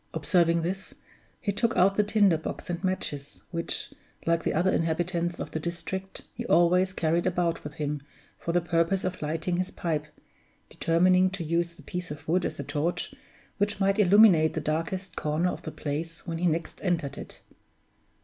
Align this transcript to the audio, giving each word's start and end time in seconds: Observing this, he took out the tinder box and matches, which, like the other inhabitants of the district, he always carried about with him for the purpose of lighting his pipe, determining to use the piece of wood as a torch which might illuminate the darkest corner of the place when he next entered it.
Observing 0.15 0.63
this, 0.63 0.95
he 1.39 1.51
took 1.51 1.75
out 1.77 1.93
the 1.93 2.01
tinder 2.03 2.35
box 2.39 2.71
and 2.71 2.83
matches, 2.83 3.43
which, 3.51 3.93
like 4.25 4.43
the 4.43 4.51
other 4.55 4.71
inhabitants 4.71 5.39
of 5.39 5.51
the 5.51 5.59
district, 5.59 6.23
he 6.33 6.43
always 6.47 6.91
carried 6.91 7.27
about 7.27 7.63
with 7.63 7.75
him 7.75 8.01
for 8.39 8.51
the 8.51 8.61
purpose 8.61 9.03
of 9.03 9.21
lighting 9.21 9.57
his 9.57 9.69
pipe, 9.69 10.07
determining 10.71 11.29
to 11.29 11.43
use 11.43 11.75
the 11.75 11.83
piece 11.83 12.09
of 12.09 12.27
wood 12.27 12.45
as 12.45 12.59
a 12.59 12.63
torch 12.63 13.13
which 13.59 13.79
might 13.79 13.99
illuminate 13.99 14.55
the 14.55 14.59
darkest 14.59 15.15
corner 15.15 15.51
of 15.51 15.61
the 15.61 15.71
place 15.71 16.25
when 16.25 16.39
he 16.39 16.47
next 16.47 16.81
entered 16.83 17.15
it. 17.15 17.41